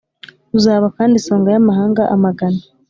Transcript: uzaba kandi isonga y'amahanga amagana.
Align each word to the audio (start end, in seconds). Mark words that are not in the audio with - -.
uzaba 0.57 0.85
kandi 0.97 1.13
isonga 1.21 1.47
y'amahanga 1.53 2.01
amagana. 2.15 2.61